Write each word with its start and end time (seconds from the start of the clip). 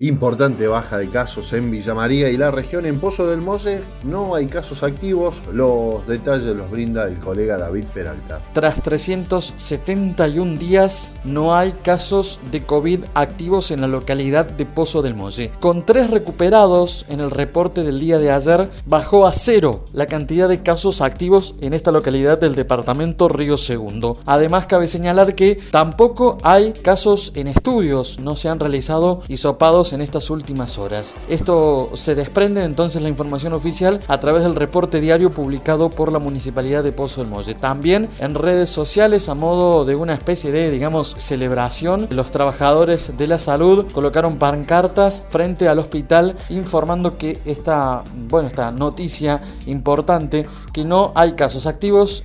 Importante 0.00 0.68
baja 0.68 0.96
de 0.96 1.08
casos 1.08 1.52
en 1.52 1.72
Villa 1.72 1.92
María 1.92 2.30
y 2.30 2.36
la 2.36 2.52
región. 2.52 2.86
En 2.86 3.00
Pozo 3.00 3.26
del 3.26 3.40
Mose 3.40 3.82
no 4.04 4.36
hay 4.36 4.46
casos 4.46 4.84
activos. 4.84 5.42
Los 5.52 6.06
detalles 6.06 6.54
los 6.54 6.70
brinda 6.70 7.08
el 7.08 7.18
colega 7.18 7.58
David 7.58 7.86
Peralta. 7.92 8.40
Tras 8.52 8.80
371 8.80 10.56
días, 10.56 11.16
no 11.24 11.52
hay 11.52 11.72
casos 11.82 12.38
de 12.52 12.64
COVID 12.64 13.06
activos 13.14 13.72
en 13.72 13.80
la 13.80 13.88
localidad 13.88 14.46
de 14.46 14.66
Pozo 14.66 15.02
del 15.02 15.16
Mose. 15.16 15.50
Con 15.58 15.84
tres 15.84 16.10
recuperados 16.10 17.04
en 17.08 17.18
el 17.18 17.32
reporte 17.32 17.82
del 17.82 17.98
día 17.98 18.18
de 18.18 18.30
ayer, 18.30 18.70
bajó 18.86 19.26
a 19.26 19.32
cero 19.32 19.84
la 19.92 20.06
cantidad 20.06 20.48
de 20.48 20.62
casos 20.62 21.00
activos 21.00 21.56
en 21.60 21.74
esta 21.74 21.90
localidad 21.90 22.38
del 22.38 22.54
departamento 22.54 23.28
Río 23.28 23.56
Segundo. 23.56 24.18
Además, 24.26 24.66
cabe 24.66 24.86
señalar 24.86 25.34
que 25.34 25.56
tampoco 25.72 26.38
hay 26.44 26.72
casos 26.72 27.32
en 27.34 27.48
estudios. 27.48 28.20
No 28.20 28.36
se 28.36 28.48
han 28.48 28.60
realizado 28.60 29.22
hisopados 29.26 29.87
en 29.92 30.00
estas 30.00 30.30
últimas 30.30 30.78
horas. 30.78 31.14
Esto 31.28 31.90
se 31.94 32.14
desprende 32.14 32.64
entonces 32.64 33.02
la 33.02 33.08
información 33.08 33.52
oficial 33.52 34.00
a 34.08 34.20
través 34.20 34.42
del 34.42 34.54
reporte 34.54 35.00
diario 35.00 35.30
publicado 35.30 35.90
por 35.90 36.12
la 36.12 36.18
Municipalidad 36.18 36.82
de 36.82 36.92
Pozo 36.92 37.20
del 37.20 37.30
Molle. 37.30 37.54
También 37.54 38.08
en 38.18 38.34
redes 38.34 38.68
sociales 38.68 39.28
a 39.28 39.34
modo 39.34 39.84
de 39.84 39.94
una 39.94 40.14
especie 40.14 40.52
de, 40.52 40.70
digamos, 40.70 41.14
celebración, 41.18 42.06
los 42.10 42.30
trabajadores 42.30 43.16
de 43.16 43.26
la 43.26 43.38
salud 43.38 43.86
colocaron 43.92 44.38
pancartas 44.38 45.24
frente 45.28 45.68
al 45.68 45.78
hospital 45.78 46.36
informando 46.50 47.16
que 47.16 47.38
esta, 47.44 48.02
bueno, 48.28 48.48
esta 48.48 48.70
noticia 48.70 49.40
importante, 49.66 50.46
que 50.72 50.84
no 50.84 51.12
hay 51.14 51.32
casos 51.32 51.66
activos 51.66 52.24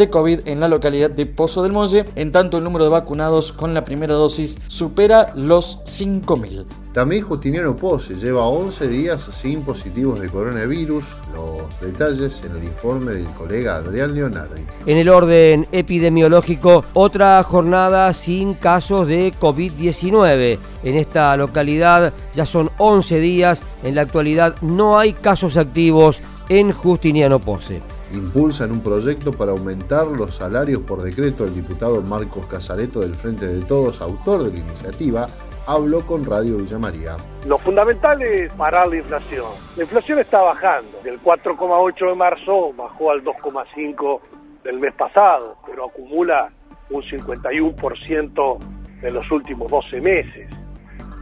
de 0.00 0.10
COVID 0.10 0.40
en 0.46 0.58
la 0.60 0.66
localidad 0.66 1.10
de 1.10 1.26
Pozo 1.26 1.62
del 1.62 1.72
Molle, 1.72 2.06
en 2.16 2.32
tanto 2.32 2.58
el 2.58 2.64
número 2.64 2.84
de 2.84 2.90
vacunados 2.90 3.52
con 3.52 3.74
la 3.74 3.84
primera 3.84 4.14
dosis 4.14 4.58
supera 4.66 5.32
los 5.36 5.84
5.000. 5.84 6.64
También 6.92 7.22
Justiniano 7.22 7.76
Pose 7.76 8.16
lleva 8.16 8.46
11 8.46 8.88
días 8.88 9.28
sin 9.40 9.62
positivos 9.62 10.18
de 10.18 10.28
coronavirus. 10.28 11.04
Los 11.34 11.80
detalles 11.80 12.42
en 12.44 12.56
el 12.56 12.64
informe 12.64 13.12
del 13.12 13.26
colega 13.26 13.76
Adrián 13.76 14.14
Leonardi. 14.14 14.62
En 14.86 14.96
el 14.98 15.08
orden 15.08 15.68
epidemiológico, 15.70 16.84
otra 16.94 17.40
jornada 17.44 18.12
sin 18.12 18.54
casos 18.54 19.06
de 19.06 19.32
COVID-19. 19.38 20.58
En 20.82 20.96
esta 20.96 21.36
localidad 21.36 22.12
ya 22.34 22.44
son 22.44 22.70
11 22.78 23.20
días. 23.20 23.62
En 23.84 23.94
la 23.94 24.02
actualidad 24.02 24.56
no 24.62 24.98
hay 24.98 25.12
casos 25.12 25.56
activos 25.56 26.20
en 26.48 26.72
Justiniano 26.72 27.38
Pose 27.38 27.82
impulsan 28.12 28.72
un 28.72 28.82
proyecto 28.82 29.32
para 29.32 29.52
aumentar 29.52 30.06
los 30.06 30.36
salarios 30.36 30.80
por 30.82 31.02
decreto. 31.02 31.44
El 31.44 31.54
diputado 31.54 32.02
Marcos 32.02 32.46
Casareto 32.46 33.00
del 33.00 33.14
Frente 33.14 33.46
de 33.46 33.60
Todos, 33.64 34.00
autor 34.00 34.44
de 34.44 34.52
la 34.52 34.58
iniciativa, 34.58 35.26
habló 35.66 36.04
con 36.06 36.24
Radio 36.24 36.56
Villa 36.58 36.78
María. 36.78 37.16
Lo 37.46 37.56
fundamental 37.58 38.20
es 38.22 38.52
parar 38.54 38.88
la 38.88 38.96
inflación. 38.96 39.46
La 39.76 39.84
inflación 39.84 40.18
está 40.18 40.42
bajando. 40.42 40.98
Del 41.04 41.20
4,8 41.22 42.08
de 42.08 42.14
marzo 42.14 42.72
bajó 42.72 43.10
al 43.12 43.22
2,5 43.22 44.20
del 44.64 44.78
mes 44.78 44.94
pasado, 44.94 45.56
pero 45.66 45.86
acumula 45.86 46.50
un 46.90 47.02
51% 47.02 48.58
en 49.02 49.14
los 49.14 49.30
últimos 49.30 49.70
12 49.70 50.00
meses. 50.00 50.50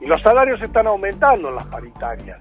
Y 0.00 0.06
los 0.06 0.20
salarios 0.22 0.60
están 0.62 0.86
aumentando 0.86 1.50
en 1.50 1.56
las 1.56 1.66
paritarias, 1.66 2.40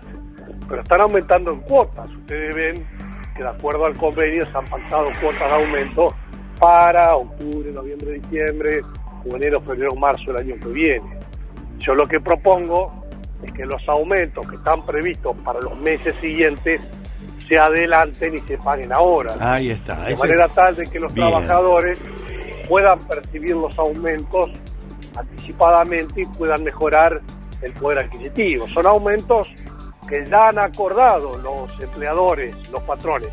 pero 0.68 0.82
están 0.82 1.02
aumentando 1.02 1.52
en 1.52 1.60
cuotas. 1.62 2.10
Ustedes 2.12 2.56
ven 2.56 3.09
que 3.40 3.44
de 3.44 3.50
acuerdo 3.50 3.86
al 3.86 3.96
convenio 3.96 4.46
se 4.52 4.58
han 4.58 4.66
pasado 4.66 5.08
cuotas 5.22 5.50
de 5.50 5.66
aumento 5.66 6.14
para 6.60 7.16
octubre, 7.16 7.72
noviembre, 7.72 8.20
diciembre, 8.20 8.82
o 9.26 9.36
enero, 9.38 9.62
febrero, 9.62 9.96
marzo 9.96 10.34
del 10.34 10.42
año 10.42 10.56
que 10.62 10.68
viene. 10.68 11.10
Yo 11.78 11.96
lo 11.96 12.06
que 12.06 12.20
propongo 12.20 13.06
es 13.42 13.54
que 13.54 13.66
los 13.66 13.82
aumentos 13.88 14.46
que 14.46 14.58
están 14.58 14.86
previstos 14.86 15.38
para 15.46 15.62
los 15.62 15.78
meses 15.78 16.16
siguientes 16.16 16.82
se 17.48 17.58
adelanten 17.58 18.36
y 18.36 18.40
se 18.40 18.58
paguen 18.58 18.92
ahora. 18.92 19.36
Ahí 19.40 19.72
está. 19.72 20.04
De 20.04 20.18
manera 20.18 20.50
tal 20.50 20.76
de 20.76 20.88
que 20.88 21.00
los 21.00 21.14
trabajadores 21.14 21.98
puedan 22.68 23.00
percibir 23.00 23.56
los 23.56 23.78
aumentos 23.80 24.52
anticipadamente 25.16 26.24
y 26.24 26.26
puedan 26.26 26.62
mejorar 26.62 27.22
el 27.62 27.72
poder 27.72 28.00
adquisitivo. 28.00 28.68
Son 28.68 28.86
aumentos 28.86 29.48
que 30.10 30.28
ya 30.28 30.50
han 30.50 30.58
acordado 30.58 31.38
los 31.38 31.80
empleadores, 31.80 32.56
los 32.72 32.82
patrones. 32.84 33.30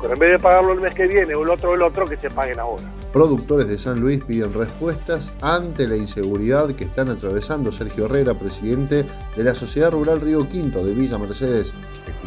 Pero 0.00 0.12
en 0.12 0.18
vez 0.20 0.30
de 0.32 0.38
pagarlo 0.38 0.72
el 0.72 0.80
mes 0.80 0.94
que 0.94 1.06
viene 1.06 1.34
o 1.34 1.42
el 1.42 1.50
otro 1.50 1.74
el 1.74 1.82
otro, 1.82 2.06
que 2.06 2.16
se 2.16 2.30
paguen 2.30 2.60
ahora. 2.60 2.84
Productores 3.12 3.66
de 3.68 3.78
San 3.78 3.98
Luis 3.98 4.22
piden 4.22 4.52
respuestas 4.52 5.32
ante 5.40 5.88
la 5.88 5.96
inseguridad 5.96 6.74
que 6.74 6.84
están 6.84 7.08
atravesando. 7.08 7.72
Sergio 7.72 8.04
Herrera, 8.04 8.34
presidente 8.34 9.06
de 9.36 9.44
la 9.44 9.54
Sociedad 9.54 9.90
Rural 9.90 10.20
Río 10.20 10.48
Quinto 10.48 10.84
de 10.84 10.92
Villa 10.92 11.18
Mercedes, 11.18 11.72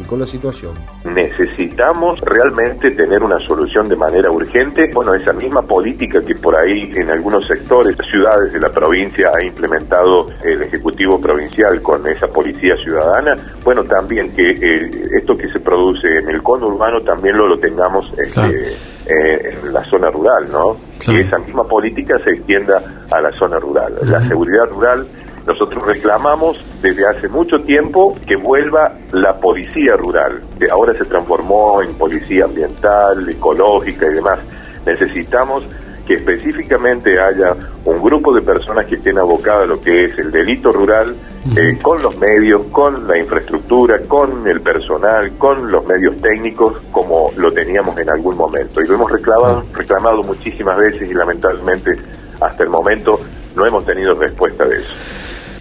explicó 0.00 0.16
la 0.16 0.26
situación. 0.26 0.72
Necesitamos 1.04 2.20
realmente 2.20 2.90
tener 2.92 3.22
una 3.22 3.38
solución 3.46 3.88
de 3.88 3.96
manera 3.96 4.30
urgente. 4.30 4.90
Bueno, 4.94 5.14
esa 5.14 5.32
misma 5.32 5.62
política 5.62 6.22
que 6.22 6.34
por 6.34 6.56
ahí 6.56 6.90
en 6.94 7.10
algunos 7.10 7.46
sectores, 7.46 7.96
ciudades 8.10 8.52
de 8.52 8.60
la 8.60 8.70
provincia 8.70 9.30
ha 9.34 9.44
implementado 9.44 10.28
el 10.42 10.62
Ejecutivo 10.62 11.20
Provincial 11.20 11.82
con 11.82 12.06
esa 12.06 12.26
policía 12.28 12.76
ciudadana, 12.76 13.36
bueno, 13.62 13.84
también 13.84 14.34
que 14.34 14.50
eh, 14.50 14.90
esto 15.18 15.36
que 15.36 15.48
se 15.52 15.60
produce 15.60 16.08
en 16.18 16.30
el 16.30 16.42
conurbano 16.42 17.00
también 17.02 17.36
lo, 17.36 17.46
lo 17.46 17.58
tengamos 17.58 18.10
este, 18.16 18.72
eh, 19.06 19.58
en 19.62 19.72
la 19.72 19.84
zona 19.84 20.10
rural, 20.10 20.46
¿no? 20.50 20.76
Y 21.08 21.20
esa 21.20 21.38
misma 21.38 21.64
política 21.64 22.18
se 22.22 22.30
extienda 22.30 23.06
a 23.10 23.20
la 23.20 23.32
zona 23.32 23.58
rural. 23.58 23.94
La 24.02 24.20
seguridad 24.28 24.66
rural, 24.70 25.06
nosotros 25.46 25.84
reclamamos 25.84 26.62
desde 26.82 27.06
hace 27.06 27.28
mucho 27.28 27.60
tiempo 27.60 28.16
que 28.26 28.36
vuelva 28.36 28.92
la 29.12 29.36
policía 29.36 29.96
rural, 29.96 30.42
que 30.58 30.70
ahora 30.70 30.92
se 30.94 31.04
transformó 31.04 31.82
en 31.82 31.94
policía 31.94 32.44
ambiental, 32.44 33.28
ecológica 33.28 34.06
y 34.06 34.14
demás. 34.14 34.38
Necesitamos 34.84 35.64
que 36.06 36.14
específicamente 36.14 37.20
haya 37.20 37.54
un 37.84 38.02
grupo 38.02 38.34
de 38.34 38.42
personas 38.42 38.86
que 38.86 38.96
estén 38.96 39.18
abocadas 39.18 39.62
a 39.62 39.66
lo 39.66 39.80
que 39.80 40.06
es 40.06 40.18
el 40.18 40.30
delito 40.30 40.72
rural, 40.72 41.14
eh, 41.56 41.78
con 41.80 42.02
los 42.02 42.18
medios, 42.18 42.62
con 42.70 43.06
la 43.06 43.16
infraestructura, 43.16 44.00
con 44.06 44.46
el 44.46 44.60
personal, 44.60 45.32
con 45.38 45.70
los 45.70 45.86
medios 45.86 46.20
técnicos, 46.20 46.78
como 46.90 47.32
lo 47.36 47.52
teníamos 47.52 47.96
en 47.98 48.10
algún 48.10 48.36
momento. 48.36 48.82
Y 48.82 48.86
lo 48.86 48.94
hemos 48.94 49.10
reclamado, 49.10 49.62
reclamado 49.72 50.22
muchísimas 50.22 50.76
veces 50.76 51.10
y 51.10 51.14
lamentablemente 51.14 51.96
hasta 52.40 52.62
el 52.62 52.70
momento 52.70 53.18
no 53.54 53.66
hemos 53.66 53.84
tenido 53.86 54.14
respuesta 54.14 54.64
de 54.64 54.76
eso. 54.76 54.94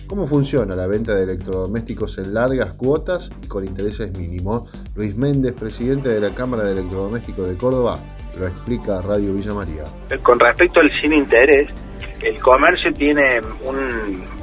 ¿Cómo 0.09 0.25
funciona 0.25 0.75
la 0.75 0.87
venta 0.87 1.13
de 1.13 1.21
electrodomésticos 1.21 2.17
en 2.17 2.33
largas 2.33 2.73
cuotas 2.73 3.29
y 3.43 3.47
con 3.47 3.63
intereses 3.63 4.11
mínimos? 4.17 4.67
Luis 4.95 5.15
Méndez, 5.15 5.53
presidente 5.53 6.09
de 6.09 6.19
la 6.19 6.31
Cámara 6.31 6.63
de 6.63 6.71
Electrodomésticos 6.71 7.47
de 7.47 7.55
Córdoba, 7.55 7.99
lo 8.39 8.47
explica 8.47 9.03
Radio 9.03 9.35
Villa 9.35 9.53
María. 9.53 9.83
Con 10.23 10.39
respecto 10.39 10.79
al 10.79 10.89
sin 10.99 11.13
interés, 11.13 11.69
el 12.23 12.41
comercio 12.41 12.91
tiene 12.91 13.39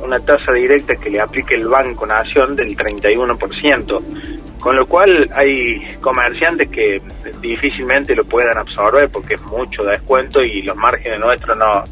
una 0.01 0.21
tasa 0.21 0.53
directa 0.53 0.95
que 0.95 1.11
le 1.11 1.21
aplica 1.21 1.57
el 1.57 1.67
Banco 1.67 2.07
Nación 2.07 2.55
del 2.55 2.77
31%, 2.77 4.36
con 4.61 4.77
lo 4.77 4.87
cual 4.87 5.29
hay 5.35 5.97
comerciantes 6.01 6.69
que 6.71 7.01
difícilmente 7.41 8.15
lo 8.15 8.25
puedan 8.25 8.57
absorber 8.59 9.09
porque 9.11 9.35
es 9.35 9.43
mucho 9.43 9.85
descuento 9.85 10.43
y 10.43 10.63
los 10.63 10.77
márgenes 10.77 11.21
nuestros 11.21 11.57
no, 11.57 11.85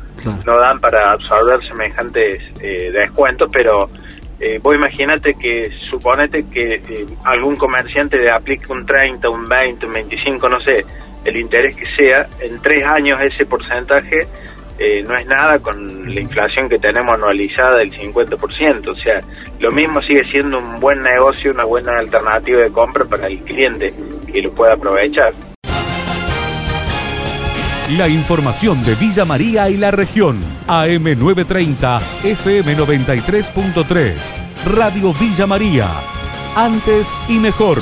no 0.44 0.58
dan 0.58 0.80
para 0.80 1.12
absorber 1.12 1.60
semejantes 1.66 2.42
eh, 2.60 2.90
descuentos, 2.92 3.48
pero 3.52 3.86
eh, 4.40 4.58
vos 4.62 4.74
imagínate 4.74 5.34
que, 5.34 5.70
suponete 5.88 6.44
que 6.48 6.74
eh, 6.74 7.06
algún 7.24 7.56
comerciante 7.56 8.18
le 8.18 8.30
aplique 8.30 8.72
un 8.72 8.84
30, 8.84 9.28
un 9.28 9.46
20, 9.46 9.86
un 9.86 9.92
25, 9.92 10.48
no 10.48 10.60
sé, 10.60 10.84
el 11.24 11.36
interés 11.36 11.76
que 11.76 11.86
sea, 11.96 12.26
en 12.40 12.60
tres 12.60 12.84
años 12.84 13.18
ese 13.22 13.46
porcentaje 13.46 14.26
eh, 14.78 15.02
no 15.02 15.16
es 15.16 15.26
nada 15.26 15.58
con 15.58 16.12
la 16.12 16.20
inflación 16.20 16.68
que 16.68 16.78
tenemos 16.78 17.14
anualizada 17.14 17.78
del 17.78 17.92
50%. 17.92 18.88
O 18.88 18.94
sea, 18.94 19.20
lo 19.60 19.70
mismo 19.70 20.02
sigue 20.02 20.24
siendo 20.30 20.58
un 20.58 20.80
buen 20.80 21.02
negocio, 21.02 21.52
una 21.52 21.64
buena 21.64 21.98
alternativa 21.98 22.60
de 22.60 22.70
compra 22.70 23.04
para 23.04 23.26
el 23.26 23.38
cliente 23.40 23.92
que 24.30 24.42
lo 24.42 24.52
pueda 24.52 24.74
aprovechar. 24.74 25.32
La 27.98 28.08
información 28.08 28.82
de 28.84 28.94
Villa 28.94 29.24
María 29.26 29.68
y 29.68 29.76
la 29.76 29.90
región. 29.90 30.40
AM930, 30.66 32.00
FM93.3. 32.22 34.14
Radio 34.64 35.12
Villa 35.12 35.46
María. 35.46 35.88
Antes 36.56 37.14
y 37.28 37.38
mejor. 37.38 37.78